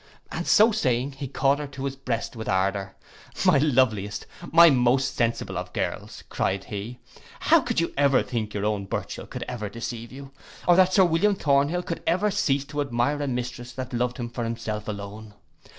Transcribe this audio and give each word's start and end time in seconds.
And 0.31 0.47
so 0.47 0.71
saying, 0.71 1.11
he 1.11 1.27
caught 1.27 1.59
her 1.59 1.67
to 1.67 1.85
his 1.85 1.95
breast 1.95 2.35
with 2.35 2.49
ardour. 2.49 2.95
'My 3.45 3.59
loveliest, 3.59 4.25
my 4.51 4.71
most 4.71 5.13
sensible 5.15 5.59
of 5.59 5.71
girls,' 5.73 6.23
cried 6.27 6.63
he, 6.63 6.97
'how 7.39 7.59
could 7.59 7.79
you 7.79 7.93
ever 7.97 8.23
think 8.23 8.51
your 8.55 8.65
own 8.65 8.85
Burchell 8.85 9.27
could 9.27 9.45
deceive 9.71 10.11
you, 10.11 10.31
or 10.67 10.75
that 10.75 10.91
Sir 10.93 11.05
William 11.05 11.35
Thornhill 11.35 11.83
could 11.83 12.01
ever 12.07 12.31
cease 12.31 12.65
to 12.65 12.81
admire 12.81 13.21
a 13.21 13.27
mistress 13.27 13.73
that 13.73 13.93
loved 13.93 14.17
him 14.17 14.31
for 14.31 14.43
himself 14.43 14.87
alone? 14.87 15.35